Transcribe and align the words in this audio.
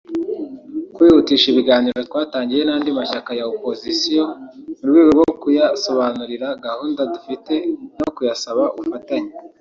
Kwihutisha 0.95 1.45
ibiganiro 1.49 1.97
twatangiye 2.07 2.61
n’andi 2.65 2.89
mashyaka 2.97 3.31
ya 3.39 3.45
Opozisiyo 3.53 4.23
mu 4.79 4.85
rwego 4.89 5.11
rwo 5.15 5.29
kuyasobanurira 5.41 6.47
gahunda 6.65 7.01
dufite 7.13 7.53
no 7.99 8.09
kuyasaba 8.15 8.63
ubufatanye 8.77 9.31